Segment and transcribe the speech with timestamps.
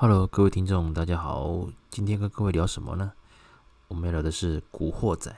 [0.00, 1.66] Hello，各位听众，大家好。
[1.90, 3.14] 今天跟各位聊什么呢？
[3.88, 5.28] 我们要聊的是《古惑仔》。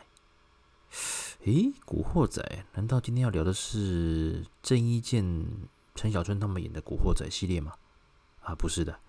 [1.47, 1.53] 诶，
[1.87, 2.43] 《古惑仔》
[2.77, 5.47] 难道今天要聊的是郑伊健、
[5.95, 7.73] 陈小春他们演的《古惑仔》系列吗？
[8.43, 9.01] 啊，不是的。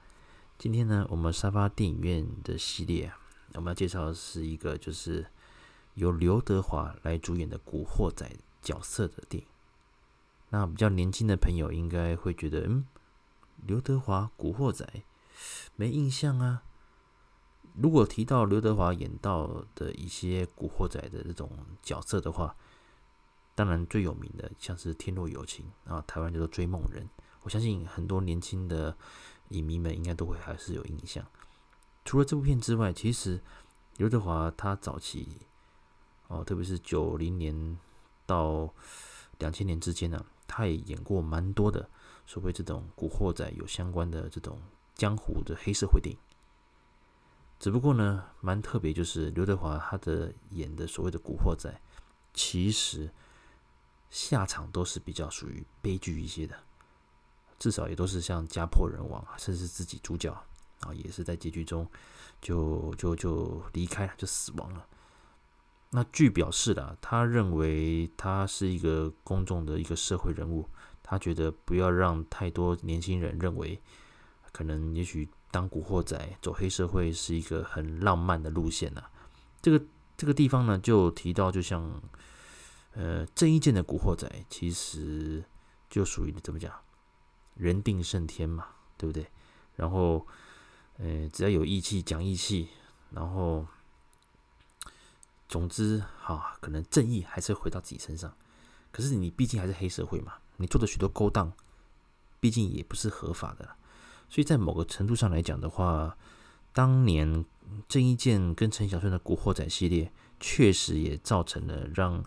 [0.57, 3.11] 今天呢，我们沙发电影院的系列，
[3.55, 5.27] 我们要介绍的是一个就是
[5.95, 8.25] 由刘德华来主演的《古惑仔》
[8.61, 9.49] 角色的电影。
[10.52, 12.86] 那比较年轻的朋友应该会觉得，嗯，
[13.68, 14.86] 刘德华《古惑仔》。
[15.75, 16.63] 没印象啊。
[17.73, 21.49] 如果提到刘德华演到的一些古惑仔的这种
[21.82, 22.54] 角色的话，
[23.55, 27.04] 当然最有名的像是《天若有情》啊，台湾叫做《追梦人》。
[27.43, 28.96] 我相信很多年轻的
[29.49, 31.25] 影迷们应该都会还是有印象。
[32.03, 33.41] 除了这部片之外，其实
[33.97, 35.27] 刘德华他早期
[36.27, 37.77] 哦，特别是九零年
[38.25, 38.73] 到
[39.39, 41.89] 两千年之间呢，他也演过蛮多的
[42.25, 44.61] 所谓这种古惑仔有相关的这种。
[45.02, 46.21] 江湖的黑社会电影，
[47.57, 51.75] 只不过呢，蛮特别，就是刘德华他的演的所谓的古惑仔，
[52.35, 53.09] 其实
[54.11, 56.55] 下场都是比较属于悲剧一些的，
[57.57, 60.31] 至少也都是像家破人亡，甚至自己主角
[60.81, 61.89] 啊，也是在结局中
[62.39, 64.85] 就就就离开了，就死亡了。
[65.89, 70.69] 那据表示的，他认为他是一个公众的一个社会人物，
[71.02, 73.81] 他觉得不要让太多年轻人认为。
[74.52, 79.09] 可能也许当古惑仔走黑社会是一个很浪漫的路线啊。
[79.61, 79.85] 这个
[80.17, 82.02] 这个地方呢，就提到，就像
[82.94, 85.44] 呃郑伊健的古惑仔，其实
[85.89, 86.73] 就属于怎么讲，
[87.55, 89.27] 人定胜天嘛，对不对？
[89.75, 90.25] 然后
[90.97, 92.69] 呃只要有义气，讲义气，
[93.11, 93.66] 然后
[95.47, 98.33] 总之哈，可能正义还是回到自己身上。
[98.91, 101.52] 可是你毕竟还是黑社会嘛，你做的许多勾当，
[102.39, 103.77] 毕竟也不是合法的。
[104.31, 106.17] 所以在某个程度上来讲的话，
[106.72, 107.44] 当年
[107.89, 112.23] 郑伊健跟陈小春的《古惑仔》系列，确实也造成了让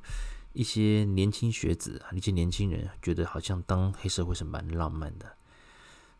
[0.53, 5.35] 一些年轻学子啊，一些年轻人觉得好像当黑社会是蛮浪漫的。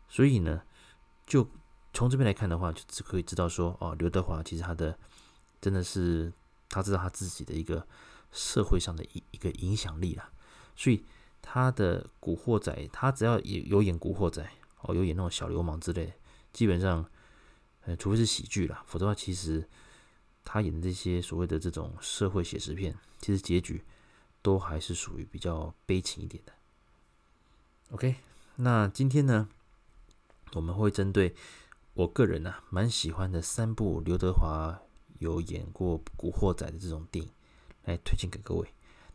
[0.09, 0.63] 所以呢，
[1.27, 1.47] 就
[1.93, 4.97] 从这边来看的话，就只可以知道说，哦，刘德华其实他的
[5.61, 6.33] 真的是
[6.67, 7.87] 他知道他自己的一个
[8.31, 10.31] 社会上的一一个影响力啦。
[10.75, 11.05] 所以
[11.43, 14.41] 他的《古惑仔》，他只要有有演《古惑仔》。
[14.87, 16.13] 哦，有演那种小流氓之类，
[16.53, 17.09] 基本上，
[17.81, 19.67] 呃，除非是喜剧啦，否则的话，其实
[20.43, 23.83] 他演的这些所谓的这种社会写实片，其实结局
[24.41, 26.53] 都还是属于比较悲情一点的。
[27.91, 28.15] OK，
[28.57, 29.49] 那今天呢，
[30.53, 31.35] 我们会针对
[31.93, 34.79] 我个人呢、啊、蛮喜欢的三部刘德华
[35.19, 37.31] 有演过《古惑仔》的这种电影
[37.85, 38.67] 来推荐给各位。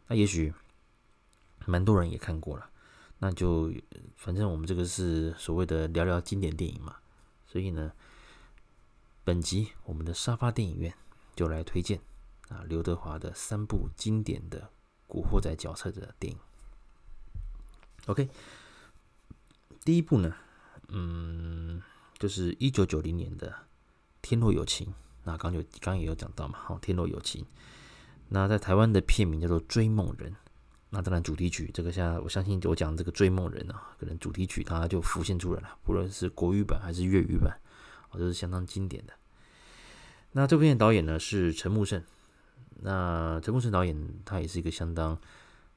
[0.09, 0.53] 那也许
[1.67, 2.71] 蛮多人也看过了。
[3.23, 3.71] 那就
[4.17, 6.97] 反正我们这个是所谓的聊聊经典电影嘛，
[7.47, 7.93] 所以呢，
[9.25, 10.95] 本集我们的沙发电影院
[11.37, 12.01] 就来推荐
[12.49, 14.71] 啊刘德华的三部经典的
[15.07, 16.39] 古惑仔角色的电影。
[18.07, 18.31] OK，
[19.85, 20.35] 第一部呢，
[20.89, 21.83] 嗯，
[22.19, 23.51] 就是一九九零年的
[24.23, 24.87] 《天若有情》，
[25.25, 27.45] 那刚就刚也有讲到嘛，好，《天若有情》，
[28.31, 30.33] 那在台湾的片名叫做《追梦人》。
[30.93, 37.57] 那当然，主题曲这个，现在我相信我讲这个《追梦人》啊，可能主题曲它就浮现出来了，不论是国语版还是粤语版，
[38.11, 39.13] 哦，都是相当经典的。
[40.33, 42.03] 那这部片的导演呢是陈木胜，
[42.81, 45.17] 那陈木胜导演他也是一个相当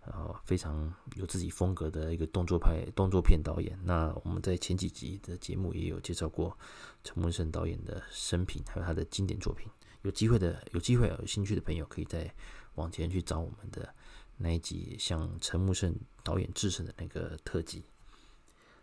[0.05, 3.77] 呃非常有自己风格的一个动作派动作片导演。
[3.83, 6.57] 那我们在前几集的节目也有介绍过
[7.03, 9.69] 陈木胜导演的生平，还有他的经典作品。
[10.01, 12.33] 有机会的，有机会有兴趣的朋友可以再
[12.75, 13.93] 往前去找我们的。
[14.37, 17.81] 那一集向陈木胜导演致胜的那个特辑《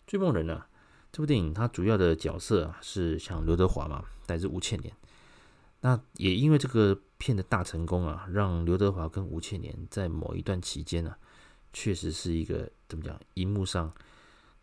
[0.06, 0.64] 追梦人》呢？
[1.12, 4.94] 这部电影它主要的角色啊是像刘德华嘛，乃至吴倩莲。
[5.80, 11.18] 那也因为这个片的大成功啊，让刘德华跟吴倩莲在某一段期间呢、啊，
[11.72, 13.18] 确实是一个怎么讲？
[13.34, 13.92] 荧幕上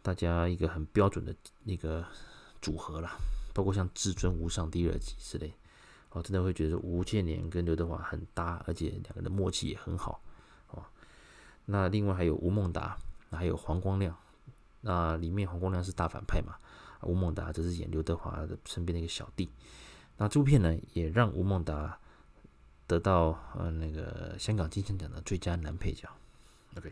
[0.01, 2.05] 大家一个很标准的那个
[2.61, 3.17] 组合啦，
[3.53, 5.53] 包括像《至尊无上》第二集之类，
[6.11, 10.21] 哦，真的会觉得吴倩莲跟刘德华很搭，而且两个人的默契也很好。
[11.69, 12.97] 那另外还有吴孟达，
[13.29, 14.17] 还有黄光亮。
[14.81, 16.55] 那里面黄光亮是大反派嘛？
[17.01, 19.49] 吴孟达则是演刘德华的身边的一个小弟。
[20.17, 21.99] 那这部片呢，也让吴孟达
[22.87, 26.09] 得到呃那个香港金像奖的最佳男配角。
[26.77, 26.91] OK，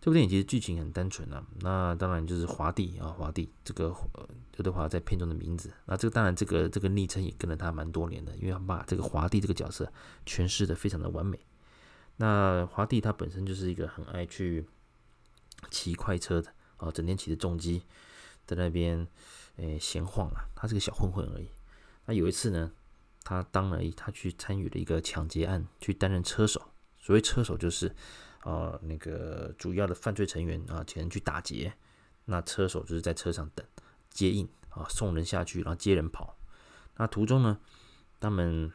[0.00, 1.42] 这部电影其实剧情很单纯啊。
[1.60, 3.94] 那当然就是华帝啊，华帝这个
[4.56, 5.72] 刘德华在片中的名字。
[5.86, 9.90] 那这个当然这个这个昵称也跟了他蛮多年的，因为他把这个华帝这个角色
[10.26, 11.38] 诠释的非常的完美。
[12.18, 14.66] 那华帝他本身就是一个很爱去
[15.70, 17.82] 骑快车的啊，整天骑着重机
[18.46, 19.06] 在那边，
[19.56, 21.48] 诶闲晃啊，他是个小混混而已。
[22.06, 22.72] 那有一次呢，
[23.22, 26.60] 他当了一他去参与了一个抢劫案，去担任车手。
[26.98, 27.94] 所谓车手就是，
[28.42, 31.72] 呃，那个主要的犯罪成员啊，前人去打劫，
[32.24, 33.64] 那车手就是在车上等
[34.10, 36.36] 接应啊，送人下去，然后接人跑。
[36.96, 37.60] 那途中呢，
[38.18, 38.72] 他们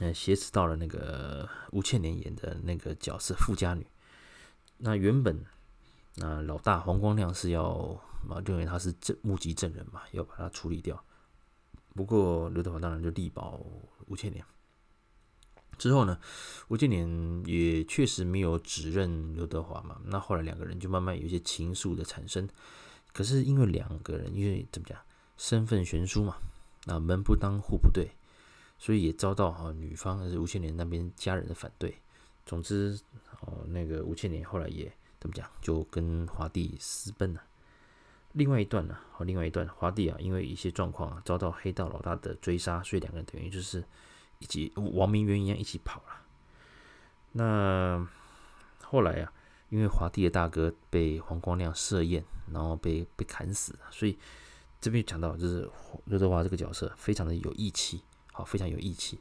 [0.00, 3.86] 呃挟持到了那个吴倩莲演的那个角色富家女。
[4.78, 5.44] 那原本
[6.16, 7.68] 那老大黄光亮是要
[8.28, 11.02] 啊认为他是证目击证人嘛，要把他处理掉。
[11.94, 13.60] 不过刘德华当然就力保
[14.06, 14.44] 吴倩莲。
[15.78, 16.18] 之后呢，
[16.68, 20.00] 吴倩莲也确实没有指认刘德华嘛。
[20.04, 22.48] 那后来两个人就慢慢有一些情愫的产生。
[23.12, 24.98] 可是因为两个人因为怎么讲，
[25.38, 26.36] 身份悬殊嘛。
[26.84, 28.10] 那门不当户不对，
[28.78, 31.94] 所以也遭到哈女方还是吴倩莲那边家人的反对。
[32.44, 32.98] 总之，
[33.40, 37.42] 哦，那个吴倩莲后来也怎么讲，就跟华帝私奔了。
[38.32, 43.82] 另外一段呢，和另外一段，华帝啊，因为一些状况啊，遭到黑道老大的追杀，所以两个人等于就是
[44.38, 46.22] 一起亡命渊一样一起跑了。
[47.32, 48.08] 那
[48.82, 49.32] 后来啊，
[49.70, 54.18] 因为华帝的大哥被黄光亮设宴，然后被被砍死了，所以。
[54.78, 55.68] 这边讲到，就是
[56.04, 58.02] 刘德华这个角色非常的有义气，
[58.36, 59.18] 好，非常有义气，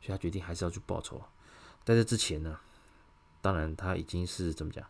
[0.00, 1.22] 所以他决定还是要去报仇。
[1.84, 2.58] 在这之前呢，
[3.40, 4.84] 当然他已经是怎么讲，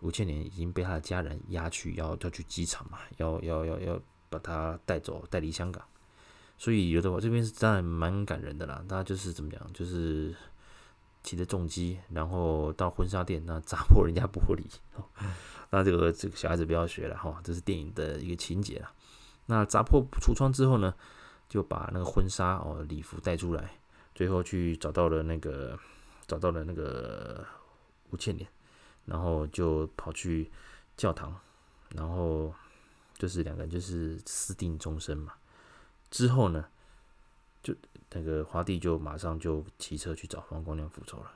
[0.00, 5.84] 吴倩莲已经被他的家人押去，要要去机场嘛，要要要要把他带走，带离香港。
[6.56, 10.32] 所以刘德华这边是当然蛮感人的啦，他就是怎么讲，就是
[11.24, 14.62] 骑着重机，然后到婚纱店那砸破人家玻璃，
[15.70, 18.92] 那这个这个小孩子不要学了哈，这是电影的一个情节啦。
[19.46, 20.94] 那砸破橱窗之后呢，
[21.48, 23.78] 就把那个婚纱哦礼服带出来，
[24.14, 25.78] 最后去找到了那个
[26.26, 27.46] 找到了那个
[28.10, 28.48] 吴倩莲，
[29.04, 30.50] 然后就跑去
[30.96, 31.38] 教堂，
[31.90, 32.54] 然后
[33.16, 35.34] 就是两个人就是私定终身嘛。
[36.10, 36.64] 之后呢，
[37.62, 37.74] 就
[38.10, 41.32] 那个华帝就马上就骑车去找黄光亮复仇了。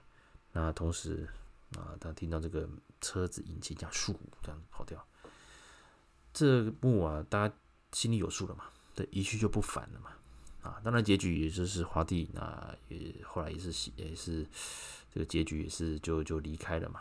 [0.53, 1.29] 那同时
[1.77, 2.69] 啊，他听到这个
[3.01, 5.05] 车子引擎这样咻这样跑掉，
[6.33, 7.55] 这幕啊，大家。
[7.93, 8.67] 心里有数了嘛？
[8.95, 10.11] 对，一去就不返了嘛。
[10.63, 14.47] 啊，当然结局也就是华帝，那也后来也是也是
[15.11, 17.01] 这个结局也是就就离开了嘛，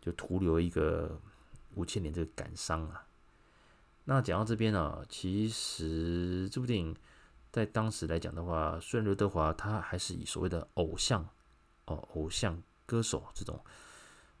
[0.00, 1.20] 就徒留一个
[1.74, 3.04] 吴倩莲这个感伤啊。
[4.04, 6.96] 那讲到这边呢，其实这部电影
[7.52, 11.28] 在当时来讲的话，虽然刘德华他还是以所谓的偶像
[11.84, 13.62] 哦，偶像歌手这种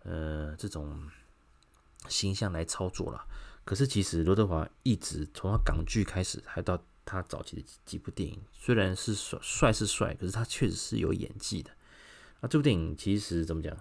[0.04, 1.10] 呃这种
[2.08, 3.26] 形象来操作了。
[3.68, 11.70] 可是，其实刘德华一直从他港剧开始，还到他早期的几部电影，虽然是帅帅是帅，可是他确实是有演技的。
[12.40, 13.76] 那这部电影其实怎么讲？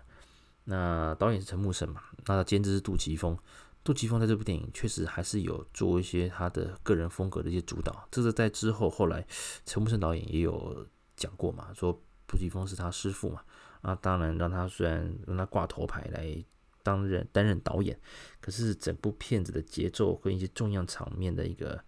[0.65, 2.01] 那导演是陈木胜嘛？
[2.25, 3.37] 那监制是杜琪峰。
[3.81, 8.09] 杜琪峰在这部电影确实还是有做一些他的个人风格的一些主导。
[8.11, 9.25] 这是在之后后来
[9.65, 10.85] 陈木胜导演也有
[11.15, 11.97] 讲过嘛，说
[12.27, 13.41] 杜琪峰是他师傅嘛。
[13.83, 16.43] 那，当然让他虽然让他挂头牌来。
[16.87, 17.99] 担任担任导演，
[18.39, 21.83] 可是整部片子的节奏跟一些重要场面的一个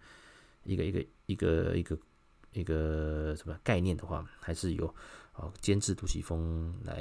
[0.64, 1.98] 一个一个一个一个
[2.52, 4.86] 一个什么概念的话，还是由
[5.32, 7.00] 啊监制杜琪峰来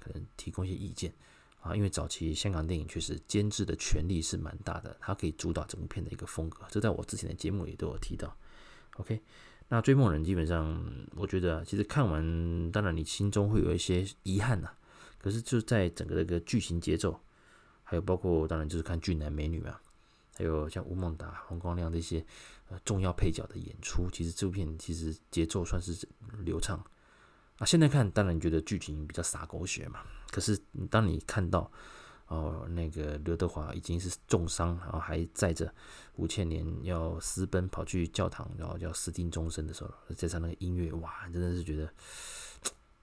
[0.00, 1.12] 可能提供一些意见
[1.60, 1.76] 啊。
[1.76, 6.66] 因为早期香港电影确实监制的权力是蛮大的，他可以主导整部片的一个风格。
[6.68, 8.36] 这在我之前的节目也都有提到。
[8.96, 9.22] OK，
[9.68, 14.74] 那《追梦人》基本上我觉得其实看完，当然你心中会有一些遗憾呐、啊。
[15.22, 17.20] 可是就在整个那个剧情节奏，
[17.84, 19.78] 还有包括当然就是看俊男美女嘛，
[20.34, 22.24] 还有像吴孟达、黄光亮这些
[22.70, 26.08] 呃重要配角的演出，其实这部片其实节奏算是
[26.38, 26.82] 流畅
[27.58, 27.66] 啊。
[27.66, 30.00] 现在看当然觉得剧情比较洒狗血嘛，
[30.30, 30.58] 可是
[30.88, 31.70] 当你看到
[32.28, 35.70] 哦那个刘德华已经是重伤，然后还载着
[36.14, 41.92] 吴倩莲要私奔跑去教堂，然后要私定终身的时候，再加上那个音乐，哇，真的是觉得。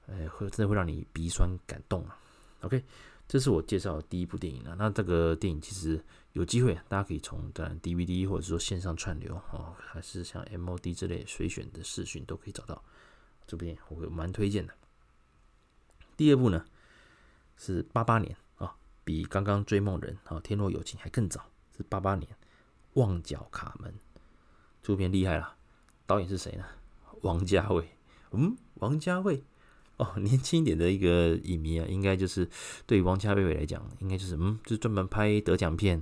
[0.08, 2.18] 哎，会真的会让你鼻酸感动啊
[2.62, 2.84] ！OK，
[3.28, 4.76] 这是我介绍的第一部电影了。
[4.76, 12.82] 那这个电影其实有机会，大家可以从当然 DVD 或者说线上串流哦，还是像 MOD 之类随选的视讯都可以找到。
[13.46, 14.74] 这部电影我会蛮推荐的。
[16.16, 16.66] 第二部呢
[17.58, 22.32] 是八八年啊，比刚刚《追梦人》啊《天若有情》还更早，是八八年
[22.94, 23.92] 《旺角卡门》。
[24.82, 25.56] 这部片厉害了，
[26.06, 26.66] 导演是谁呢？
[27.24, 27.90] 王家卫。
[28.32, 29.44] 嗯，王家卫。
[29.98, 32.48] 哦， 年轻一点的一个影迷啊，应该就是
[32.86, 36.02] 对于王家卫来讲，应该就是嗯，就是专门拍得奖片，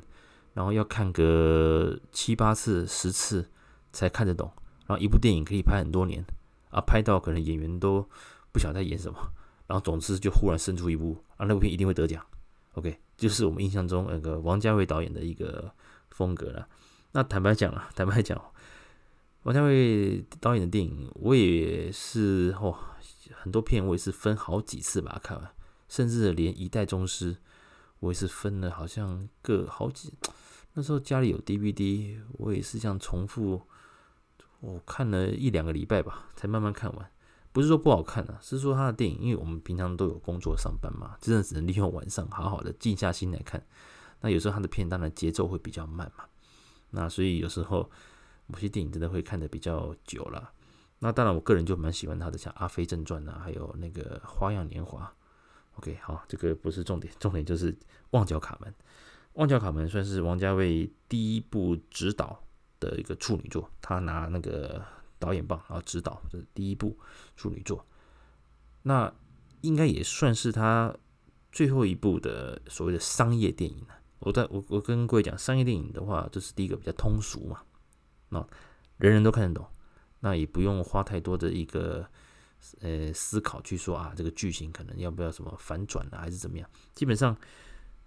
[0.53, 3.49] 然后要看个七八次、十次
[3.91, 4.51] 才看得懂，
[4.87, 6.23] 然后一部电影可以拍很多年
[6.69, 8.07] 啊，拍到可能演员都
[8.51, 9.17] 不晓得在演什么，
[9.67, 12.23] 然后总之就忽然生出一部啊，那部片一定会得奖。
[12.73, 15.71] OK，就是我们印象中那个王家卫导演的一个
[16.09, 16.67] 风格了。
[17.13, 18.37] 那坦白讲啊，坦白讲，
[19.43, 22.77] 王家卫导演的电影，我也是哦，
[23.33, 25.51] 很多片我也是分好几次把它看完，
[25.87, 27.33] 甚至连《一代宗师》，
[27.99, 30.13] 我也是分了好像各好几。
[30.73, 33.61] 那时候家里有 DVD，我也是这样重复，
[34.59, 37.11] 我看了一两个礼拜吧，才慢慢看完。
[37.53, 43.65] 不是说不好看啊，是说他的电影，因为我们平常都有工作上班嘛，真的只能利用晚上好好的静下心来看。
[44.19, 46.25] 那有时候他的片当然节奏会比较慢嘛，
[46.89, 47.89] 那所以有时候
[48.47, 50.51] 某些电影真的会看得比较久了。
[51.05, 55.03] 那当然，我个人就蛮喜欢他的，像《阿飞正传》啊，还有那个《花样年华》。
[55.77, 57.71] OK，好，这个不是重点，重点就是
[58.09, 58.69] 《旺角卡门》。
[59.33, 62.43] 《旺角卡门》算是王家卫第一部执导
[62.79, 64.83] 的一个处女作，他拿那个。
[65.17, 66.95] 导演棒，然后指导这是第一部
[67.37, 67.83] 处女作，
[68.83, 69.11] 那
[69.61, 70.93] 应该也算是他
[71.53, 73.95] 最后一部的所谓的商业电影了。
[74.19, 77.61] 我在我我跟各位讲，商业电影的话，这是第一个比较通俗嘛，
[78.27, 78.45] 那
[78.97, 79.65] 人人都看得懂，
[80.25, 82.03] 那也不用花太多的一个
[82.81, 86.67] 呃思考去说啊，这个剧情可能要不要什么反转啊，还是怎么样？
[86.95, 87.37] 基本上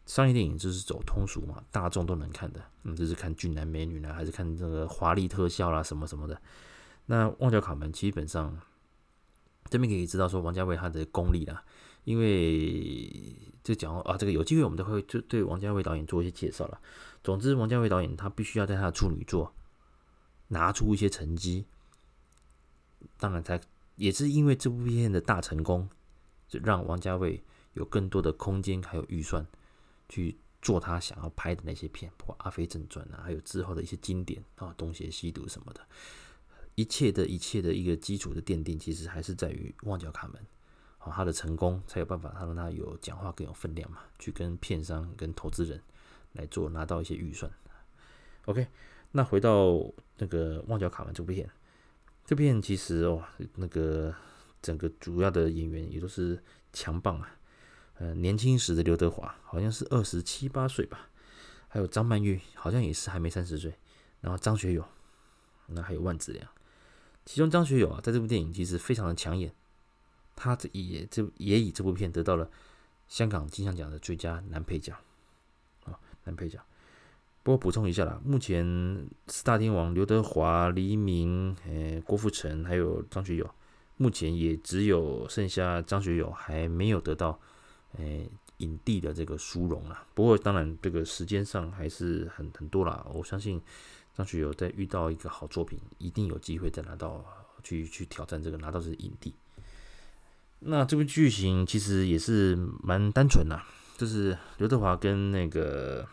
[0.04, 6.42] 商业电影就是走通俗嘛，大众都能看的，嗯，就是看俊男美女呢，还是看这个华丽特效啦，什么什么的。
[7.06, 8.60] 那《旺角卡门》基本上
[9.70, 11.62] 这边可以知道说王家卫他的功力啦，
[12.02, 16.80] 因为就讲啊，这个有机会我们都会就对王家卫导演做一些介绍了。
[17.22, 19.54] 总之，王家卫导演他必须要在他的处女作
[20.48, 21.66] 拿出一些成绩，
[23.18, 23.60] 当然才
[23.96, 25.88] 也是因为这部片的大成功，
[26.48, 27.42] 就让王家卫
[27.74, 29.46] 有更多的空间还有预算
[30.08, 35.80] 去做他想要拍的那些片，包括《阿飞正传》啊，还有之后的一些经典啊，《东邪西毒》什么的。
[36.74, 40.40] 一切的一切的一个基础的奠定，其实还是在于《旺角卡门》
[41.04, 45.82] 啊，他的成功才有办法，他让他有讲话更有分量嘛，去跟片商、跟投资人
[46.34, 47.50] 来做拿到一些预算。
[48.44, 48.66] OK，
[49.10, 51.50] 那回到那个《旺角卡门》这部片，
[52.28, 54.14] 这片其实哦，那个
[54.60, 56.44] 整个主要的演员也都是
[56.74, 57.34] 强棒啊。
[57.94, 61.08] 呃，年轻时的刘德华好像是二十七八岁吧，
[61.68, 63.72] 还有张曼玉好像也是还没三十岁，
[64.20, 64.86] 然后张学友，
[65.68, 66.46] 那还有万梓良。
[67.24, 69.54] 其中张学友啊，在这部电影其实非常的抢眼，
[70.36, 72.50] 他这也这也以这部片得到了
[73.08, 74.94] 香港金像奖的最佳男配角
[75.84, 76.62] 啊，男配角。
[77.48, 83.50] 不过补充一下啦，目前四大天王刘德华、黎明、诶郭富城还有张学友，
[83.96, 87.40] 目前也只有剩下张学友还没有得到
[87.96, 88.28] 诶
[88.58, 89.98] 影帝的这个殊荣了。
[90.12, 93.58] 不过当然这个时间上还是很很多啦，我相信。
[94.14, 97.24] 张学友在遇到一个好作品，一定有机会再拿到
[97.62, 99.32] 去去挑战这个拿到这个影帝。
[100.58, 103.58] 那这部剧情其实也是蛮单纯的，
[103.96, 106.06] 就是刘德华跟那个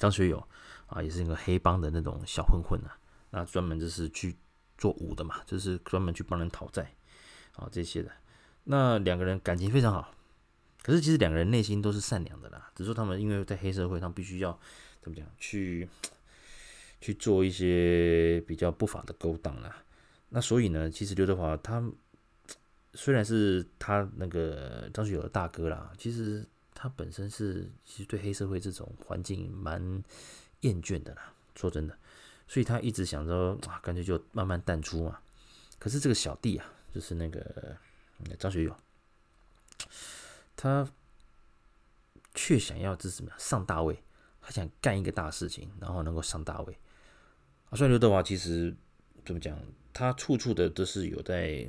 [0.00, 0.44] 张学友
[0.88, 2.98] 啊，也是一个黑帮的那种小混混啊，
[3.30, 4.34] 那专门就是去
[4.76, 6.92] 做武的嘛，就是专门去帮人讨债
[7.54, 8.10] 啊这些的。
[8.64, 10.12] 那两个人感情非常好，
[10.82, 14.58] 可是其实两个人内心都是善良的啦，只是说他们因为在黑社会，他们必须要
[15.00, 15.88] 怎么讲去。
[17.02, 19.74] 去做一些比较不法的勾当啦，
[20.28, 21.82] 那所以呢，其实刘德华他
[22.92, 26.46] 虽然是他那个张学友的大哥啦，其实
[26.82, 30.02] 他本身是其实对黑社会这种环境蛮
[30.60, 31.94] 厌倦的啦，说真的，
[32.48, 35.20] 所以他一直想着啊，干脆就慢慢淡出嘛。
[35.78, 37.76] 可是这个小弟啊，就是那个
[38.38, 38.74] 张学友，
[40.56, 40.90] 他
[42.34, 44.02] 却想要这什么上大位，
[44.40, 46.78] 他想干一个大事情，然后能够上大位。
[47.68, 48.74] 啊，所以刘德华其实
[49.26, 49.54] 怎么讲，
[49.92, 51.68] 他处处的都是有在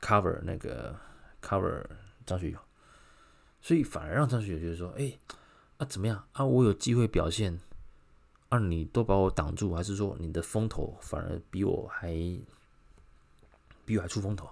[0.00, 0.94] cover 那个
[1.40, 1.82] cover
[2.26, 2.58] 张学友，
[3.60, 5.18] 所以反而让张学友觉得说，哎，
[5.78, 7.60] 啊怎么样啊，我有机会表现，
[8.48, 12.12] 啊你都把我挡住，还是说你的风头反而比我还
[13.84, 14.48] 比我还出风头？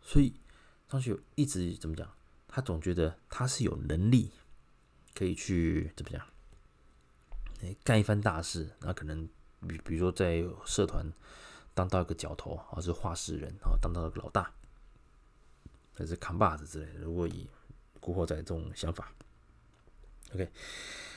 [0.00, 0.34] 所以
[0.88, 2.08] 张学友一直怎么讲，
[2.48, 4.32] 他总觉得他是有能力
[5.14, 6.26] 可以去怎么讲。
[7.84, 9.28] 干一番大事，那可能
[9.68, 11.12] 比比如说在社团
[11.74, 14.52] 当到一个角头，或是话事人，啊，当到一个老大，
[15.94, 17.00] 还是扛把子之类的。
[17.04, 17.46] 如果以
[18.00, 19.12] 古惑仔这种想法
[20.34, 20.48] ，OK，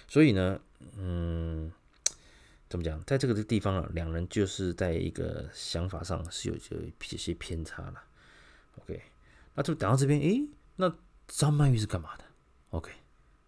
[0.08, 0.60] 所以呢，
[0.98, 1.72] 嗯，
[2.70, 8.04] 怎么讲，在这个地方啊，两人就是在一个想法上是有有一些偏差了。
[8.80, 9.02] OK，
[9.54, 10.96] 那就讲到这边，诶，那
[11.28, 12.26] 张曼玉是干嘛的
[12.72, 12.92] ？OK，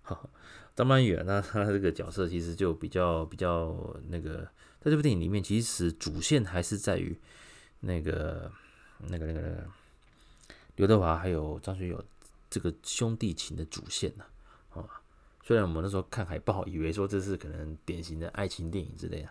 [0.01, 0.29] 好。
[0.75, 4.43] 张曼玉啊，那他这个角色其实就比较比较那个，
[4.79, 7.19] 在这部电影里面，其实主线还是在于
[7.79, 8.51] 那个
[8.99, 9.67] 那个那个那个
[10.77, 12.03] 刘德华还有张学友
[12.49, 14.23] 这个兄弟情的主线呢，
[14.69, 15.01] 啊，
[15.43, 19.29] 虽然我们那时候看海报，以为说这是可能典型的爱情电影之类的。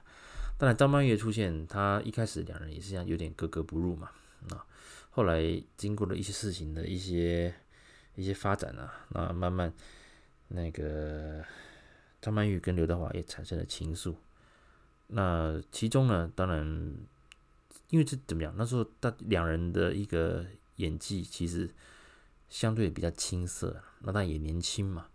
[0.59, 4.11] 当然，张曼玉出现，他一开始两人也是这样有点格格不入嘛。
[4.51, 4.67] 啊
[5.11, 5.41] 后来
[5.79, 7.55] 经过了一些事情的一些
[8.17, 9.73] 一些发展啊，那慢慢
[10.49, 11.43] 那个
[12.21, 14.15] 张曼玉跟刘德华也产生了情愫。
[15.07, 16.67] 那其中呢，当然
[17.89, 18.53] 因为这怎么样？
[18.59, 20.45] 那时候大两人的一个
[20.77, 21.71] 演技其实
[22.49, 25.09] 相对比较青涩，那当然也年轻嘛。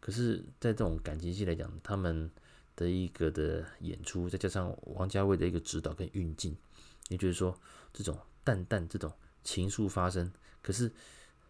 [0.00, 2.30] 可是，在这种感情戏来讲，他们
[2.74, 6.56] 的一个的演出，再加上王家卫的一个指导跟运镜，
[7.08, 7.54] 也就是说，
[7.92, 9.12] 这种淡淡这种
[9.44, 10.90] 情愫发生，可是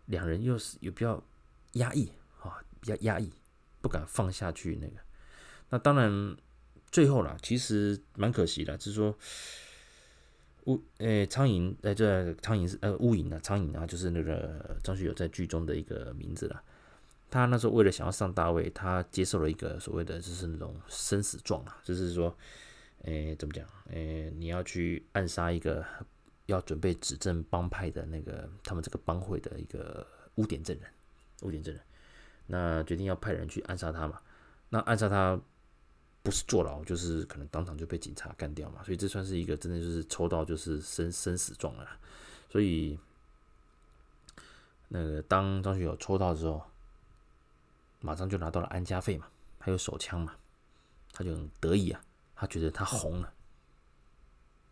[0.07, 1.23] 两人又是有比较
[1.75, 2.11] 压抑
[2.43, 3.31] 啊，比较压抑，
[3.81, 4.97] 不敢放下去那个。
[5.69, 6.37] 那当然，
[6.91, 9.17] 最后啦，其实蛮可惜的，就是说，
[10.71, 16.63] 乌诶苍蝇在这苍蝇是呃乌蝇啊，苍蝇啊，就是那个张学友在剧中的一个名字了。
[17.31, 22.37] 他那时候为了想要上大位，他接受了一个所谓的就是那种生死状啊，就是说，
[23.03, 23.65] 诶，怎么讲？
[23.91, 25.85] 诶，你要去暗杀一个
[26.47, 30.91] 要准备指证帮派的那个他们这个帮会的一个污点证人，
[31.43, 31.81] 污点证人，
[32.47, 34.21] 那决定要派人去暗杀他嘛。
[34.69, 35.41] 那暗杀他
[36.23, 38.83] 不是坐牢，就是可能当场就被警察干掉嘛。
[38.85, 41.89] 所以这算是一个真的就是抽到就是生生死状了。
[42.49, 42.99] 所以
[44.89, 46.63] 那个当张学友抽到的时候。
[48.03, 50.35] 马上就拿到了安家费嘛，还有手枪嘛，
[51.13, 52.03] 他就很得意啊，
[52.35, 53.31] 他觉得他红了，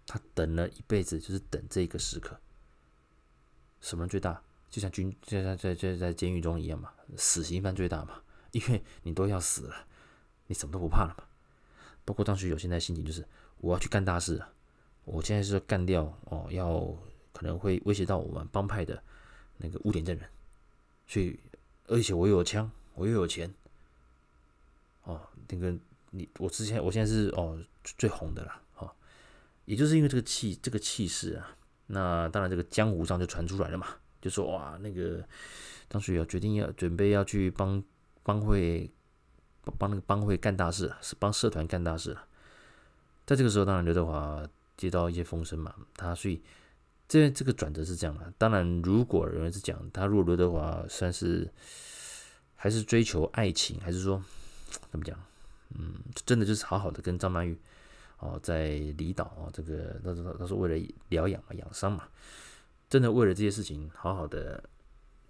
[0.06, 2.40] 他等了一辈子就是等这个时刻。
[3.82, 4.42] 什么最大？
[4.70, 9.86] 就像军就像在在在监狱中一样嘛，死刑犯最大嘛，因为你都要死了，
[10.46, 11.24] 你什么都不怕了嘛。
[12.08, 13.22] 包括张学友现在心情就是，
[13.58, 14.50] 我要去干大事啊，
[15.04, 16.80] 我现在是干掉哦，要
[17.34, 19.02] 可能会威胁到我们帮派的
[19.58, 20.26] 那个污点证人，
[21.06, 21.38] 所以
[21.86, 22.70] 而且我又有枪。
[22.94, 23.48] 我又有钱，
[25.04, 25.72] 哦，那个
[26.10, 28.90] 你我之前我现在是哦最红的了，哦，
[29.66, 33.86] 也就是因为这个气这个气势啊，那当然这个江湖上就传出来了嘛，
[34.20, 35.24] 就说哇那个
[35.88, 37.80] 张学友决定要准备要去帮
[38.24, 38.90] 帮会
[39.78, 42.16] 帮那个帮会干大事，是帮社团干大事。
[43.26, 46.40] 在这个时候，当然刘德华接到一些风声嘛，他所以
[47.06, 48.32] 这这个转折是这样的。
[48.38, 51.50] 当然，如果有人是讲他，如果刘德华算是。
[52.60, 54.20] 还是追求爱情，还是说
[54.90, 55.16] 怎么讲？
[55.78, 55.94] 嗯，
[56.26, 57.56] 真的就是好好的跟张曼玉
[58.18, 62.08] 哦，在离岛哦，这个他说他说为了疗养嘛，养伤嘛，
[62.90, 64.60] 真的为了这些事情好好的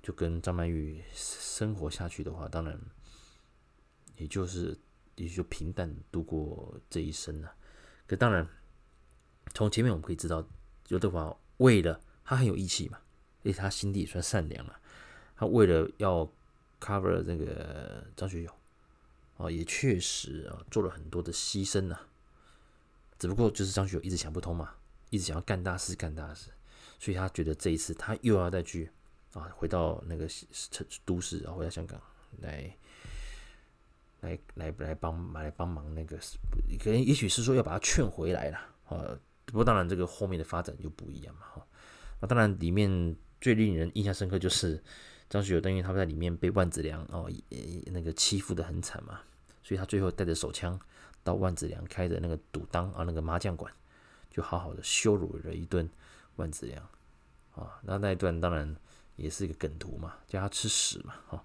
[0.03, 2.81] 就跟张曼玉生活下去的话，当然
[4.19, 4.79] 也就是
[5.17, 7.53] 也就平淡度过这一生了。
[8.07, 8.47] 可当然，
[9.55, 10.47] 从前面我们可以知道，
[10.89, 12.99] 刘德华为了他很有义气嘛，
[13.43, 14.79] 而且他心地也算善良了，
[15.35, 16.31] 他为了要。
[16.81, 18.53] cover 这个张学友
[19.37, 21.99] 啊，也确实啊做了很多的牺牲呐。
[23.19, 24.77] 只不过就是张学友一直想不通嘛，
[25.11, 26.51] 一直想要干大事干大事，
[27.01, 28.89] 所以他觉得这一次他又要再去
[29.33, 32.01] 啊回到那个城都市啊，回到香港
[32.43, 32.73] 来
[34.21, 36.17] 来来来帮来帮忙那个，
[36.79, 39.19] 可能也许是说要把他劝回来了啊。
[39.45, 41.67] 不过当然这个后面的发展就不一样嘛哈。
[42.21, 44.83] 那当然里面最令人印象深刻就是。
[45.31, 47.31] 张学友等于他们在里面被万梓良哦，
[47.93, 49.21] 那个欺负得很惨嘛，
[49.63, 50.81] 所以他最后带着手枪
[51.23, 53.71] 到万梓良开的那个赌档啊，那个麻将馆，
[54.31, 55.87] 就好好的羞辱了一顿
[56.37, 56.83] 万梓良
[57.55, 57.79] 啊。
[57.83, 58.75] 那那一段当然
[59.17, 61.45] 也是一个梗图嘛，叫他吃屎嘛，哈。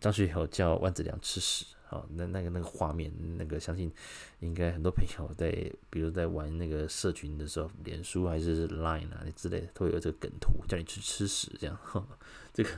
[0.00, 1.66] 张学友叫万梓良吃屎。
[1.86, 3.92] 好，那那个那个画面，那个相信
[4.38, 5.50] 应该很多朋友在，
[5.90, 11.76] 比如在玩那个社群的时候，脸书还是 Line 啊之类的，都有这个梗图，叫你去吃屎这样。
[12.54, 12.70] 这个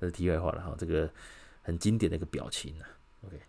[0.00, 1.10] 那是题外话了哈，这个
[1.62, 2.84] 很经典的一个表情啊。
[3.26, 3.40] OK，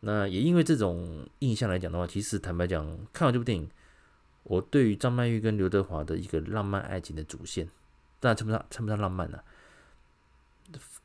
[0.00, 3.68] 那也因为这种印象来讲的话，其实坦白讲，看完这部电影，
[4.44, 7.68] 我对于张曼玉跟刘德华的一个浪漫爱情的主线，
[8.20, 9.44] 当然称不上称不上浪漫了，啊，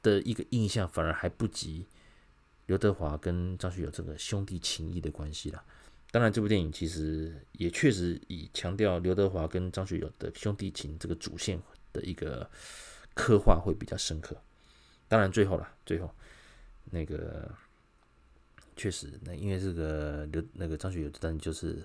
[0.04, 1.88] 的一个印象，反而还不及。
[2.68, 5.62] 刘德华跟张学友这个兄弟情谊的关系啦，
[6.12, 11.62] 当然这部电影其实也确实以强调刘德华跟张学友的兄弟情这个主线
[11.92, 12.50] 的一个
[13.14, 14.38] 刻画会比较深刻。
[15.10, 16.10] 当然最后啦，最后
[16.86, 17.54] 那个
[18.78, 21.84] 确实那因为这个刘那个张学友，但就是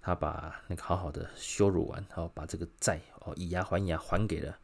[0.00, 4.56] 他把那个好好的羞辱完，然后把这个债哦以牙还牙还给了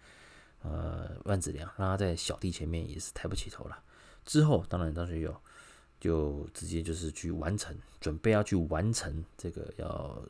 [0.63, 3.83] 呃万梓良，让他在小弟前面也是抬不起头了。
[4.25, 5.35] 之后，当然张学友
[6.01, 10.23] 就直接就是去完成，准备要去完成这个，要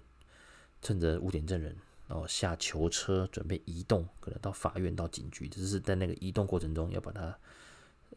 [0.81, 1.75] 趁着污点证人，
[2.07, 7.37] 然后下囚车准备移动，可能到法院到警局，只是在那个移动过程中要把他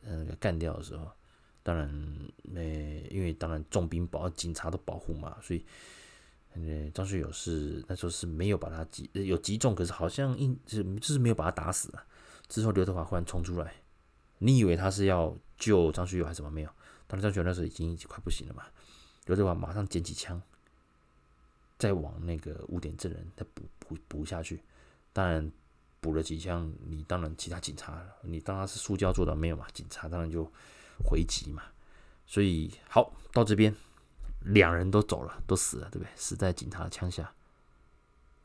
[0.04, 1.10] 呃干掉的时候，
[1.63, 1.89] 当然，
[2.56, 2.63] 呃，
[3.10, 5.65] 因为当然重兵保警察都保护嘛，所以，
[6.53, 12.05] 呃，张学友是那时候是没有把他击，有击中，可是好像一就是就是没有把他打死啊。
[12.47, 13.73] 之后刘德华忽然冲出来，
[14.39, 16.51] 你以为他是要救张学友还是什么？
[16.51, 16.69] 没有，
[17.07, 18.63] 当然张学友那时候已经快不行了嘛。
[19.25, 20.41] 刘德华马上捡起枪，
[21.77, 24.61] 再往那个污点证人再补补补下去。
[25.13, 25.51] 当然
[25.99, 29.65] 补了几枪，你当然其他警察，你当他是塑胶做的没有嘛？
[29.73, 30.51] 警察当然就。
[31.03, 31.63] 回击嘛，
[32.27, 33.75] 所以好到这边，
[34.41, 36.08] 两人都走了，都死了，对不对？
[36.15, 37.32] 死在警察的枪下，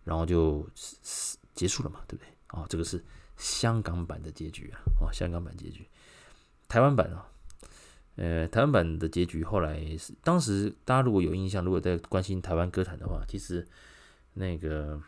[0.04, 2.28] 然后就死结束了嘛，对不对？
[2.50, 3.04] 哦，这个是
[3.36, 5.88] 香港版的结局啊，哦，香港版结局，
[6.68, 7.28] 台湾版啊，
[8.16, 13.66] 呃，台湾版的结局后来是当时大家如果有印象，如果在关心台湾歌坛的话，其实
[14.34, 15.00] 那个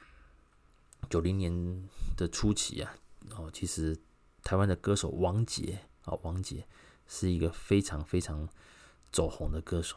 [1.08, 2.96] 九零年的初期啊，
[3.36, 3.96] 哦，其实
[4.42, 6.66] 台湾的歌手王杰啊，王杰。
[7.10, 8.46] 是一个非常非常
[9.10, 9.96] 走红的歌手。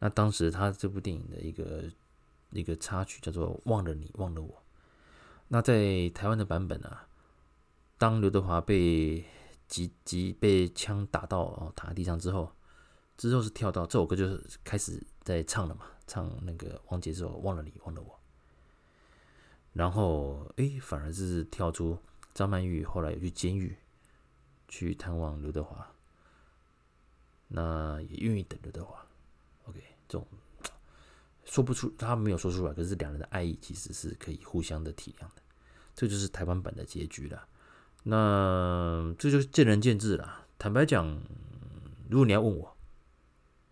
[0.00, 1.84] 那当时他这部电影的一个
[2.50, 4.48] 一个插曲叫做《忘了你，忘了我》。
[5.48, 7.08] 那在台湾的版本啊，
[7.96, 9.24] 当刘德华被
[9.66, 12.52] 急急被枪打到哦躺在地上之后，
[13.16, 18.08] 之后是跳到这首歌就是开始在唱了嘛，唱那个王杰之后《忘了你，忘了我》。
[19.72, 21.98] 然后诶，反而是跳出
[22.34, 23.76] 张曼玉后来有去监狱
[24.68, 25.92] 去探望刘德华。
[27.48, 29.06] 那也愿意等刘德华
[30.08, 30.26] 这种
[31.44, 35.42] 说不出，他没有说出来，可是两人的爱意其实是可以互相的体谅的，
[35.94, 37.46] 这就是台湾版的结局了。
[38.04, 40.46] 那这就是见仁见智了。
[40.58, 41.20] 坦白讲，
[42.08, 42.76] 如果你要问我，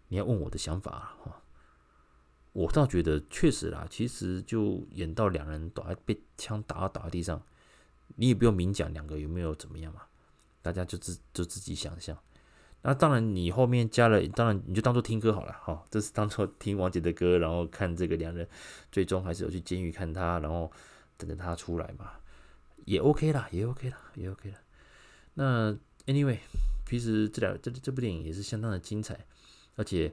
[0.08, 1.42] 你要问我的想法哈，
[2.52, 7.42] 我倒觉得确实啦，其实就演到两人倒在被枪打到倒在地上，
[8.16, 10.02] 你也不用明讲两个有没有怎么样嘛，
[10.62, 12.16] 大家就自就自己想象。
[12.82, 18.46] 那当然，你后面加了，当然你就当做听歌好了，哈，这是当做听王杰的歌，然后看这个两人
[18.92, 20.70] 最终还是有去监狱看他，然后
[21.16, 22.12] 等着他出来嘛，
[22.84, 24.56] 也 OK 啦，也 OK 啦，也 OK 啦。
[25.34, 26.38] 那 Anyway，
[26.88, 29.18] 其实这两这这部电影也是相当的精彩，
[29.74, 30.12] 而且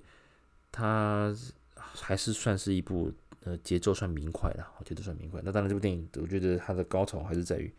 [0.72, 1.32] 它
[1.76, 5.40] 还是算是一部呃节奏算明快的，我觉得算明快。
[5.44, 7.72] 那当然，这部电影我觉得它的高潮还是在于。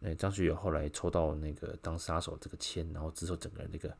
[0.00, 3.94] 那张学友后来抽到那个当杀手这个签，然后之后整个人这个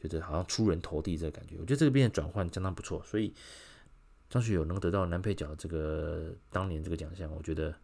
[0.00, 3.32] 觉得好像出人头地这个感觉，我觉得这个变的转换相当不错，所以
[4.30, 7.74] 张学友能得到男配角这个当年这个奖项，我觉得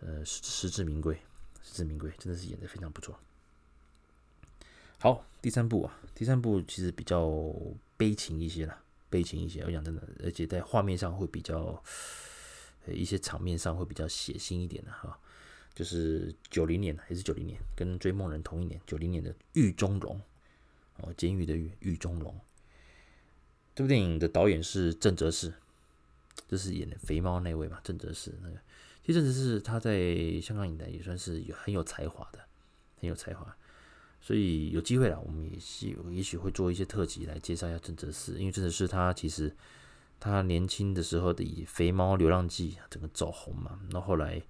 [0.00, 1.14] 呃实实至名归，
[1.62, 3.18] 实至名归，真的是演的非常不错。
[4.98, 7.52] 好，第三部啊，第三部其实比较
[7.96, 11.82] 悲情一些啦，悲情一些，我讲真的，而且在画面上会比较，
[12.86, 15.18] 呃一些场面上会比较血腥一点的哈。
[15.76, 20.18] 就是九零年还是九零年，跟《追梦人》同一年，九零年的《狱中龙》
[21.04, 22.34] 哦，监狱的狱，狱中龙。
[23.74, 25.52] 这部电影的导演是郑则仕，
[26.48, 28.56] 就是演的肥猫那位嘛，郑则仕那个。
[29.04, 32.38] 其实郑则仕他在香港影坛也算是有很有才华的，
[32.98, 33.54] 很有才华。
[34.22, 39.54] 所以有机会了，我们也许也许会做一些特辑来介绍一下郑则仕，因为郑则仕他其实
[40.18, 44.42] 他年轻的时候的以《肥猫流浪记》整个走红嘛，那，后来。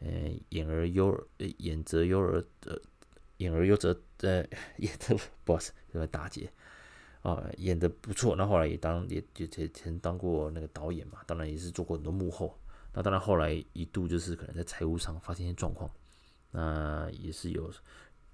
[0.00, 1.28] 呃，演而优，
[1.58, 2.78] 演则优而呃，
[3.38, 4.46] 演而优则呃，
[4.78, 6.50] 演的 boss 这个大姐
[7.22, 8.36] 啊，演的不错。
[8.36, 12.58] 那后来也当也也也曾当过那个导演嘛，当然也是做过很多幕后。
[12.92, 15.90] 那当然后来一度就是可能在财务上发生一些状况，
[16.50, 17.72] 那也是有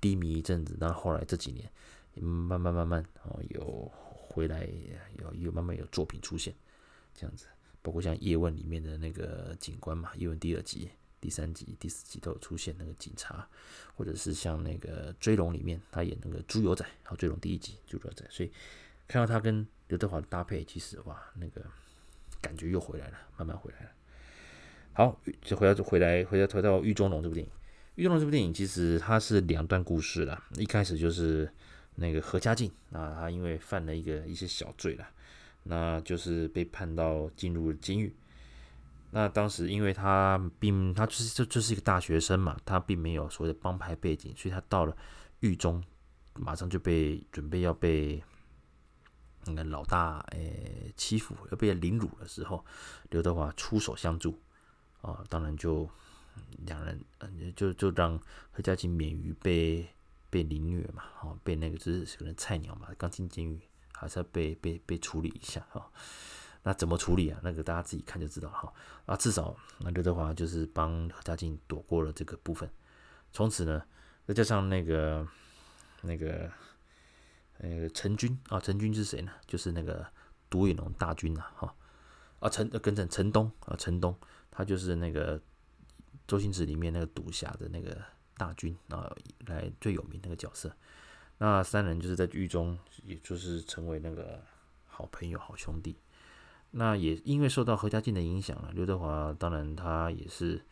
[0.00, 0.76] 低迷一阵子。
[0.78, 1.70] 但后来这几年
[2.14, 4.68] 慢慢慢慢哦，有回来，
[5.18, 6.54] 有有慢慢有作品出现，
[7.14, 7.46] 这样子。
[7.80, 10.90] 包括像《叶问》里面的那个警官嘛，《叶问》第二集。
[11.20, 13.46] 第三集、第四集都有出现那个警察，
[13.94, 18.50] 或者是像那个《追龙》里面他演那个猪油仔，还有《追龙》第一集猪油仔，所以
[19.06, 21.62] 看到他跟刘德华的搭配，其实哇，那个
[22.40, 23.90] 感觉又回来了，慢慢回来了。
[24.92, 27.52] 好，就回到回来，回到回到《狱中龙》这部电影，
[27.96, 31.52] 《狱中龙》这部电影其实它是两段故事啦，一开始就是
[31.96, 35.10] 那个何家劲啊，他因为犯了一个一些小罪啦，
[35.64, 38.14] 那就是被判到进入监狱。
[39.12, 44.96] 那当时，因为他并他就是就就是一个大学生嘛，他并没有所谓的帮派背景，所以他到了
[45.40, 45.82] 狱中，
[46.34, 48.22] 马上就被准备要被
[49.46, 52.64] 那个老大诶、欺负，要被凌辱的时候，
[53.10, 54.38] 刘德华出手相助
[55.00, 55.88] 啊，当然就
[56.66, 57.04] 两人
[57.56, 58.16] 就就让
[58.52, 59.88] 何家劲免于被
[60.30, 63.60] 被凌虐嘛，哦，被那个就是可能菜鸟嘛，刚进监狱，
[63.92, 65.90] 还是要被被被处理一下哈。
[66.62, 67.40] 那怎么处理啊？
[67.42, 68.72] 那个大家自己看就知道了哈。
[69.06, 72.70] 啊，至少那刘德华就是帮何家劲躲过了这个部分。
[73.32, 73.82] 从此呢，
[74.26, 75.26] 再加上那个
[76.02, 76.50] 那个
[77.58, 79.32] 呃陈军啊，陈军是谁呢？
[79.46, 80.06] 就是那个
[80.50, 81.74] 独眼龙大军啊，哈
[82.40, 84.14] 啊陈跟着陈东啊陈东，
[84.50, 85.40] 他就是那个
[86.26, 87.96] 周星驰里面那个赌侠的那个
[88.36, 89.10] 大军啊，
[89.46, 90.70] 来最有名那个角色。
[91.38, 94.42] 那三人就是在狱中，也就是成为那个
[94.86, 95.96] 好朋友、好兄弟。
[96.72, 100.64] 那也因为受到何家劲的影响了，刘德华当然他也是，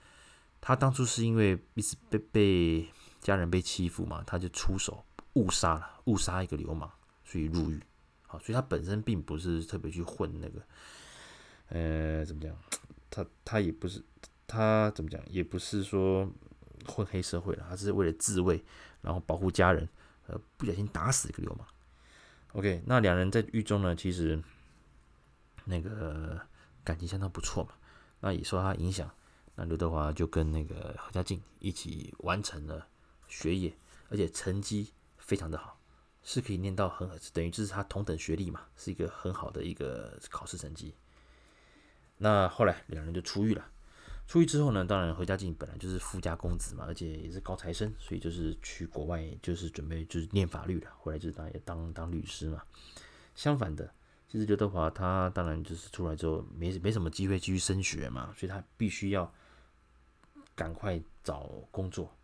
[0.61, 2.89] 他当初是因为一直被被
[3.21, 6.91] 家人被欺负嘛，他就出手误杀了，误杀一个流氓，
[7.25, 7.81] 所以入狱。
[8.27, 10.63] 好，所以他本身并不是特别去混那个，
[11.69, 12.57] 呃，怎么讲？
[13.11, 14.05] 他他也不是
[14.47, 15.21] 他怎么讲？
[15.29, 16.31] 也不是说
[16.87, 18.63] 混黑社会了，他是为了自卫，
[19.01, 19.89] 然后保护家人。
[20.27, 21.67] 呃，不小心打死一个流氓。
[22.53, 24.39] OK，那两人在狱中呢，其实
[25.69, 26.41] 那个
[26.83, 27.71] 感情相当不错嘛。
[28.21, 29.09] 那也受他影响，
[29.55, 32.87] 那刘德华就跟那个何家劲一起完成了
[33.29, 33.73] 学业，
[34.09, 35.79] 而且成绩非常的好，
[36.25, 40.95] 是可以念到很等于就是他同等学历嘛，是一个很好的一个考试成绩。
[42.17, 43.65] 那后来两人就出狱了。
[44.27, 52.63] 出狱之后呢，当然何家劲本来就是富家公子嘛，而且也是高材生，所以就是去国外就是准备就是念法律了，回来就是当也当当律师嘛。
[53.35, 53.91] 相反的，
[54.29, 59.33] 其实刘德华他当然就是出来之后没没什么机会继续升学嘛，所以他必须要
[60.55, 62.15] 赶快找工作。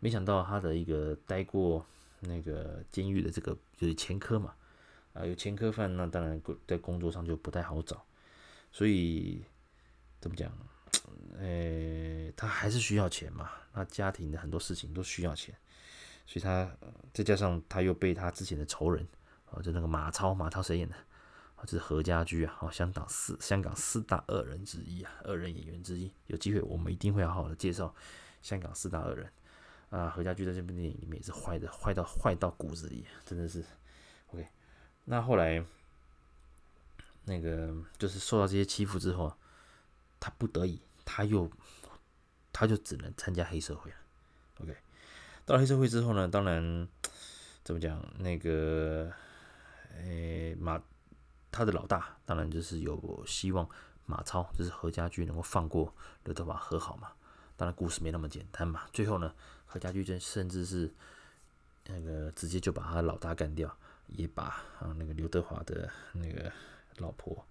[0.00, 1.86] 没想到他的一个待过
[2.18, 4.54] 那个监狱的这个就是前科嘛，
[5.12, 8.02] 啊有前科犯，那当然在工作上就不太好找，
[8.72, 9.44] 所以
[10.20, 10.50] 怎么讲？
[11.38, 15.54] 呃、他还是需要钱嘛，那家庭的很多事情都需要钱，
[16.26, 16.68] 所以他
[17.14, 19.06] 再加上他又被他之前的仇人
[19.50, 20.94] 啊，就那个马超，马超谁演的？
[21.66, 26.12] 这，是何家驹啊，哦，香港四香港四大恶人之一啊，恶人演员之一。
[26.26, 27.94] 有机会我们一定会好好的介绍
[28.42, 29.30] 香港四大恶人
[29.90, 30.08] 啊。
[30.10, 33.64] 何家驹在这部电影里面也是坏的，坏到坏到骨子里，真的是。
[34.28, 34.46] OK，
[35.04, 35.64] 那后来
[37.24, 39.32] 那个就是受到这些欺负之后，
[40.18, 40.80] 他不得已。
[41.12, 41.50] 他又，
[42.52, 43.96] 他就只能参加黑社会了。
[44.60, 44.76] OK，
[45.44, 46.86] 到了黑社会之后呢，当然
[47.64, 48.00] 怎么讲？
[48.16, 49.12] 那个，
[49.96, 50.80] 诶，马
[51.60, 53.68] 他的老大当然就是有希望
[54.06, 55.94] 马超，就是何家驹能够放过
[56.24, 57.12] 刘德华和好嘛。
[57.54, 58.84] 当然故事没那么简单嘛。
[58.94, 59.34] 最后呢，
[59.66, 60.90] 何家駒甚至是
[61.84, 64.44] 那个直接就把他老大干掉，也把
[64.78, 66.50] 啊那个刘德华的那个
[66.96, 67.46] 老婆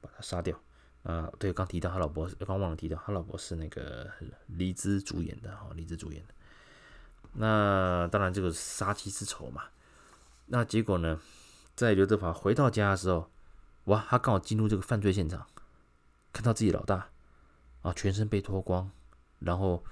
[0.00, 0.58] 把他杀掉。
[1.02, 4.10] 啊，对，刚提到他老婆，刚忘了提到他老婆是那个
[4.46, 6.32] 黎姿主演的哈，黎姿主演的。
[7.34, 9.64] 那当然这个杀妻之仇嘛。
[10.46, 11.20] 那结果呢，
[11.76, 13.28] 在刘德华回到家的时候，
[13.84, 15.46] 哇，他刚好进入这个犯罪现场，
[16.32, 17.08] 看到自己老大
[17.82, 18.90] 啊，全身被脱光，
[19.40, 19.84] 然后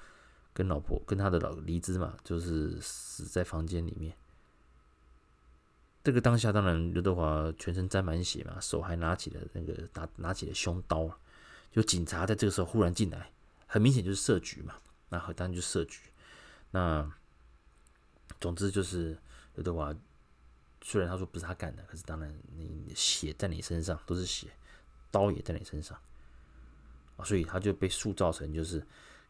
[0.52, 4.16] 跟老婆跟他的老黎姿嘛，就是死在房间里面。
[6.02, 11.10] 这个当下，当然刘德华全身沾满血嘛，手还拿起了那个拿拿起了凶刀，
[11.72, 13.30] 就警察在这个时候忽然进来，
[13.66, 14.74] 很明显就是设局嘛，
[15.08, 16.00] 那当然就设局。
[16.70, 17.12] 那
[18.40, 19.18] 总之就是
[19.56, 19.94] 刘德华，
[20.82, 24.48] 虽然他说不是他干的，可是当然你血在你身上都是血，
[25.10, 26.00] 刀也在你身上
[27.16, 28.86] 啊，所以他就被塑造成就是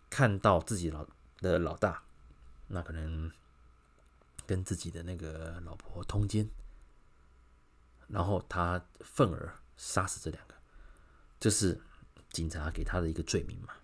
[0.08, 1.06] 看到自己老
[1.38, 2.02] 的老大，
[2.68, 3.30] 那可能。
[4.46, 6.44] 跟自己的那个老婆通奸，
[8.08, 10.54] 然后他愤而杀死这两个，
[11.38, 11.80] 这是
[12.32, 13.74] 警察给他的一个罪名嘛。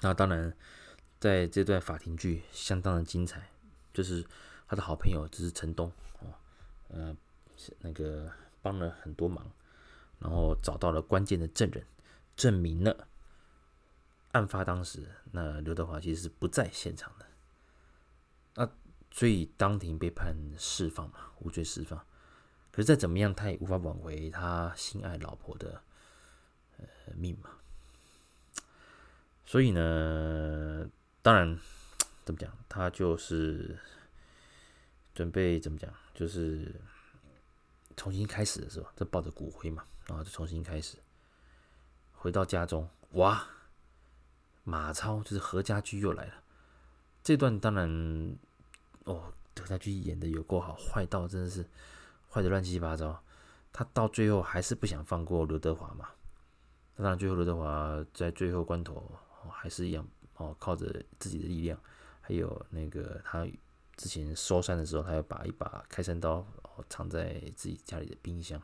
[0.00, 0.52] 那当然，
[1.20, 3.48] 在这段法庭剧相当的精彩，
[3.94, 4.26] 就是
[4.68, 6.34] 他的好朋友就是陈东哦，
[6.88, 7.16] 呃，
[7.80, 9.50] 那个帮了很多忙，
[10.18, 11.84] 然后找到了关键的证人，
[12.36, 13.08] 证明了
[14.32, 17.26] 案发当时那刘德华其实是不在现场的。
[18.54, 18.70] 那
[19.10, 21.98] 所以当庭被判释放嘛，无罪释放。
[22.70, 25.82] 可是再怎么样，他也无法挽回他心爱老婆的
[26.76, 27.50] 呃命嘛。
[29.46, 30.88] 所以呢，
[31.22, 31.58] 当然
[32.24, 33.78] 怎么讲，他就是
[35.18, 36.72] 准备怎么讲，就是
[37.96, 40.96] 重新开始的时候，就抱着骨灰嘛，然后就重新开始。
[42.12, 43.44] 回到家中，哇，
[44.62, 46.34] 马超就是何家驹又来了。
[47.24, 48.38] 这段当然。
[49.06, 51.66] 哦，何家驹演的有够好，坏到真的是
[52.30, 53.20] 坏的乱七八糟。
[53.72, 56.10] 他到最后还是不想放过刘德华嘛。
[56.94, 58.94] 当然，最后刘德华在最后关头，
[59.42, 61.76] 哦，还是一样哦，靠着自己的力量，
[62.20, 63.44] 还有那个他
[63.98, 66.46] 之前收山的时候，他要把一把开山刀
[66.88, 68.58] 藏在自己家里的冰箱。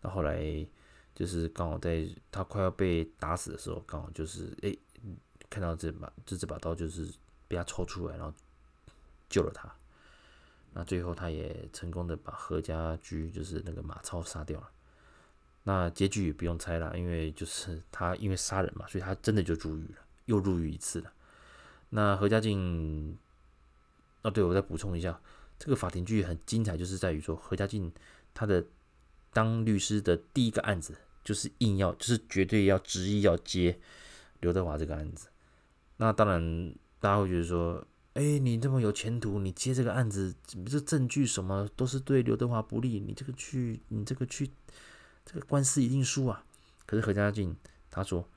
[0.00, 0.66] 那后来
[1.14, 4.76] 就是刚好在他快要被打死的时候，刚好就是哎
[5.48, 7.08] 看到这把就这把刀就是
[7.46, 8.34] 被他抽出来，然后。
[9.32, 9.74] 救了他，
[10.74, 14.70] 那最后他也成功的把何家驹就是那个马超杀掉了。
[15.62, 21.10] 那结局也不用猜了，因为就是他因为杀人嘛，所以他真的就入狱了，又入狱一次了。
[21.88, 23.16] 那何家劲，
[24.22, 25.20] 哦，对，我再补充一下，
[25.58, 27.92] 这个法庭剧很精彩，就是在于说何家劲
[28.32, 28.64] 他的
[29.32, 33.78] 当律师的第一个案子，就是硬要，就是绝对要执意要接
[34.40, 35.28] 刘德华这个案子。
[35.96, 40.34] 那当然，大家会觉得说，哎，你这么有前途，你接这个案子，
[40.66, 44.50] 这证据什么都是对刘德华不利，你这个去，你这个去。
[45.24, 46.44] 这个官司一定输啊！
[46.84, 47.54] 可是何家劲
[47.88, 48.28] 他说，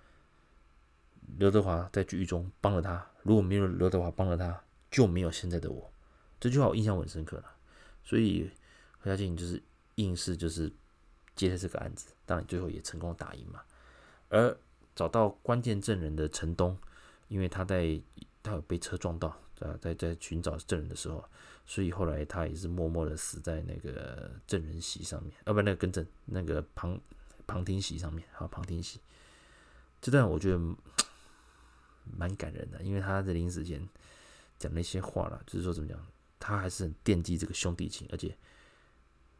[1.40, 4.62] 刘德华在狱中帮了他，如果没有刘德华帮了他，
[4.96, 5.92] 就没有现在的我。
[6.40, 7.58] 这句话我印象很深刻了。
[8.02, 8.50] 所以
[8.98, 9.62] 何家劲就是
[9.96, 10.72] 硬是就是
[11.36, 13.62] 接了这个案子，当然最后也成功打赢嘛。
[14.30, 14.58] 而
[14.96, 16.78] 找到关键证人的陈东，
[17.28, 18.00] 因为他在
[18.42, 19.28] 他有被车撞到，
[19.60, 21.22] 啊，在在寻找证人的时候。
[21.68, 26.98] 所以后来他也是默默的死在那个证人席上面，啊不，那个更正，那个旁
[27.46, 29.02] 旁听席上面，好，旁听席。
[30.00, 30.60] 这段我觉得
[32.16, 33.86] 蛮感人的，因为他在临死前
[34.58, 35.98] 讲那些话了，就是说怎么讲，
[36.40, 38.36] 他还是很惦记这个兄弟情，而且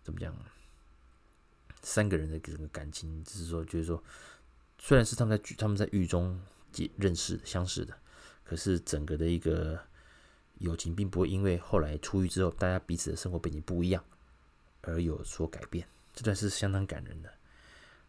[0.04, 0.36] 怎么讲，
[1.82, 4.04] 三个人的这个感情，就是说，就是说，
[4.78, 6.40] 虽然是他们在他们在狱中
[6.72, 7.98] 结认识相识的，
[8.44, 9.80] 可是整个的一个。
[10.60, 14.02] 友情并不会因为后来出狱之后，大家彼此的生活背景不一样
[14.84, 17.30] 而有所改变，这段是相当感人的。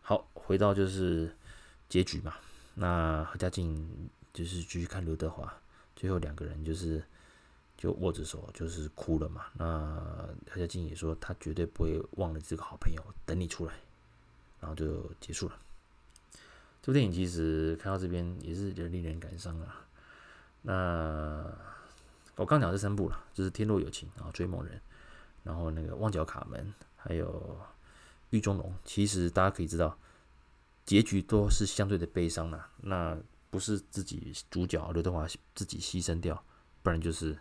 [0.01, 1.37] 好，回到就是
[1.89, 2.37] 结局嘛，
[2.75, 5.53] 那何家劲就是继续看刘德华，
[5.97, 7.03] 最后两个人就是
[7.77, 9.47] 就握着手，就是哭了嘛。
[9.55, 13.73] 那何家劲也说他绝对不会忘了这个好朋友，等你出来，
[14.61, 15.59] 然后就结束了。
[16.81, 19.87] 这部电影其实看到这边也是令人感伤啊。
[20.63, 21.53] 那。
[22.39, 24.77] 我刚讲这三部了，就是《天若有情》啊，《追梦人》，
[25.43, 26.63] 然后那个《旺角卡门》，
[26.95, 27.59] 还有
[28.29, 28.71] 《狱中龙》。
[28.85, 29.97] 其实大家可以知道，
[30.85, 32.69] 结局都是相对的悲伤了。
[32.83, 33.17] 那
[33.51, 36.43] 不是自己主角刘德华自己牺牲掉，
[36.83, 37.37] 不然就是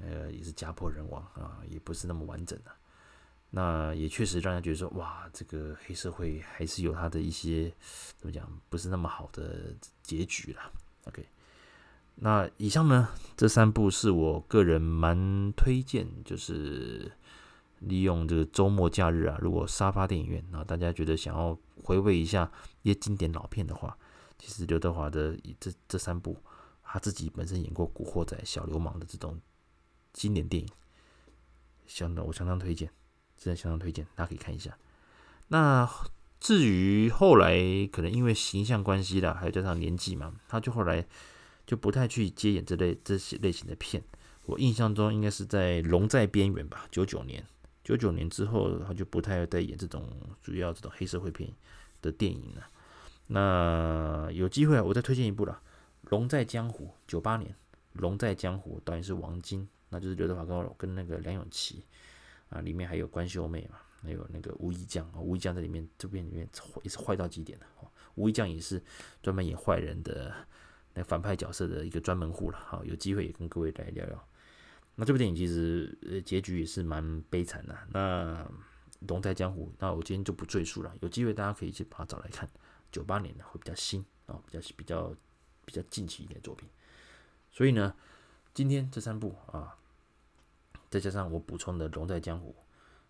[0.00, 2.70] 呃也是家破人亡啊，也不是那么完整的。
[3.50, 7.72] 那也确实让人觉得说，哇，这个黑社会还是有它的一些
[8.18, 10.72] 怎么讲，不是那么好的结局了。
[11.04, 11.26] OK。
[12.16, 17.10] 那以上呢，这三部是我个人蛮推荐，就是
[17.78, 22.50] 利用这个周末假日啊，如果沙发电影院啊，大家觉得想要回味一下
[22.82, 23.96] 一些经典老片的话，
[24.38, 26.36] 其实刘德华的这这三部，
[26.82, 29.38] 他自己本身演过《古惑仔》《小流氓》的这种
[30.12, 30.68] 经典电影，
[31.86, 32.90] 相当我相当推荐，
[33.36, 34.78] 真的相当推荐，大家可以看一下。
[35.48, 35.88] 那
[36.40, 37.58] 至于后来
[37.92, 41.06] 可能因为形象关系啦，还有加上年纪嘛，他就后来。
[41.68, 44.02] 就不太去接演这类这些类型的片。
[44.46, 47.46] 我印象中应该是在《龙在边缘》吧，九九年，
[47.84, 50.08] 九九年之后他就不太再演这种
[50.40, 51.52] 主要这种黑社会片
[52.00, 52.66] 的电影了。
[53.28, 55.62] 那有机会啊，我再推荐一部了，
[56.10, 57.50] 《龙在江湖》，九八年，
[57.92, 61.84] 《龙在江湖》导演是王晶，那就是刘德华跟跟那个梁咏琪
[62.48, 66.48] 啊，里面还有关秀妹嘛，还有那个吴一将，吴一将在里面这边里面
[66.82, 67.66] 也是坏到极点的，
[68.14, 68.82] 吴一将也是
[69.22, 70.34] 专门演坏人的
[70.94, 71.04] 那。
[71.04, 74.28] 反派角色的一个专门户了，好，有机会也跟各位来聊聊。
[74.96, 77.78] 那这部电影其实呃结局也是蛮悲惨的。
[77.92, 78.34] 那
[79.06, 80.92] 《龙在江湖》，那我今天就不赘述了。
[81.00, 82.48] 有机会大家可以去把它找来看。
[82.90, 85.14] 九八年的会比较新啊，比较比较
[85.64, 86.68] 比较近期一点作品。
[87.50, 87.94] 所以呢，
[88.54, 89.76] 今天这三部啊，
[90.90, 92.54] 再加上我补充的《龙在江湖》，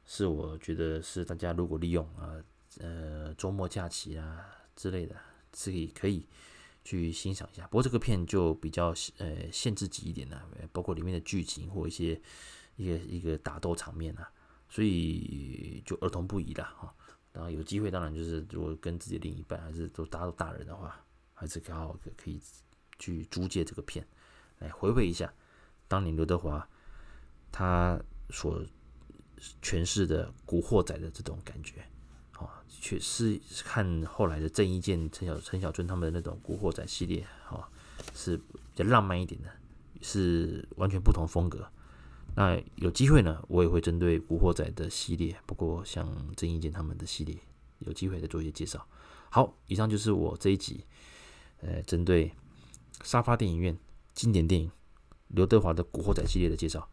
[0.05, 2.43] 是我觉得是大家如果利用啊
[2.81, 5.17] 呃周末假期啊之类的，
[5.55, 6.27] 是可以可以。
[6.85, 12.19] 去欣赏一下，不过这个片就比较呃限制级一点了，包括里面的剧情或一些
[12.77, 14.33] 一个一个打斗场面啊，
[14.71, 16.95] 所以就儿童不宜了哈。
[17.33, 22.41] 然后有机会，当然就是如果跟自己另一半还是都大家都大人的话，还是刚好可以
[22.99, 24.07] 去租借这个片
[24.59, 25.33] 来回味一下
[25.87, 26.68] 当年刘德华
[27.53, 28.01] 他
[28.31, 28.64] 所
[29.62, 31.85] 诠释的古惑仔的这种感觉。
[32.33, 37.68] 啊，确是看后来的郑伊健、陈小陈小春他们的那种古惑仔系列，哈，
[38.14, 38.45] 是比
[38.76, 39.51] 较浪漫一点的，
[40.01, 41.68] 是完全不同风格。
[42.39, 47.36] 那有机会呢，我也会针对古惑仔的系列，不过像郑伊健他们的系列，
[47.80, 48.86] 有机会再做一些介绍。
[49.28, 50.84] 好，以上就是我这一集，
[51.62, 52.30] 呃，针对
[53.03, 53.76] 沙发电影院
[54.14, 54.70] 经典电影
[55.26, 56.89] 刘德华的古惑仔系列的介绍。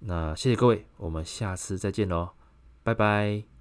[0.00, 2.30] 那谢谢各位，我们下次再见喽，
[2.82, 3.57] 拜拜。